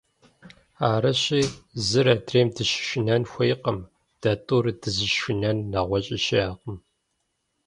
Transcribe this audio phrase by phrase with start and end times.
[0.91, 1.41] Арыщи
[1.87, 3.79] зыр адрейм дыщышынэн хуейкъым,
[4.21, 6.77] дэ тӀур дызыщышынэн нэгъуэщӀи щыӀэкъым.